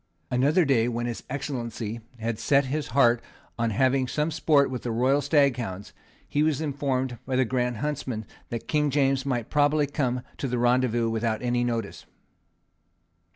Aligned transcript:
Another 0.31 0.65
day, 0.65 0.87
when 0.87 1.05
his 1.05 1.21
Excellency 1.29 2.01
had 2.17 2.39
set 2.39 2.65
his 2.65 2.87
heart 2.87 3.21
on 3.59 3.69
having 3.69 4.07
some 4.07 4.31
sport 4.31 4.71
with 4.71 4.81
the 4.81 4.89
royal 4.91 5.21
staghounds, 5.21 5.93
he 6.27 6.41
was 6.41 6.59
informed 6.59 7.19
by 7.27 7.35
the 7.35 7.45
Grand 7.45 7.77
Huntsman 7.77 8.25
that 8.49 8.67
King 8.67 8.89
James 8.89 9.27
might 9.27 9.51
probably 9.51 9.85
come 9.85 10.23
to 10.39 10.47
the 10.47 10.57
rendezvous 10.57 11.07
without 11.09 11.43
any 11.43 11.63
notice. 11.63 12.07